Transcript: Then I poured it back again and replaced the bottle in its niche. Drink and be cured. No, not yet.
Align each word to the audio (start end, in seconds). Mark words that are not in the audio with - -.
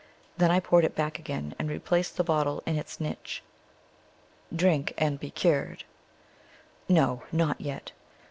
Then 0.35 0.49
I 0.49 0.59
poured 0.59 0.83
it 0.83 0.95
back 0.95 1.19
again 1.19 1.53
and 1.59 1.69
replaced 1.69 2.17
the 2.17 2.23
bottle 2.23 2.63
in 2.65 2.75
its 2.75 2.99
niche. 2.99 3.43
Drink 4.51 4.95
and 4.97 5.19
be 5.19 5.29
cured. 5.29 5.83
No, 6.89 7.21
not 7.31 7.61
yet. 7.61 7.91